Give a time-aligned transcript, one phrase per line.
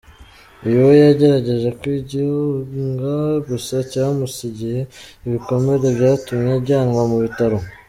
[0.65, 3.13] Uyu we yagerageje kugihunga
[3.49, 4.79] gusa cyamusigiye
[5.27, 7.57] ibikomere byatumye ajyanwa mu bitaro.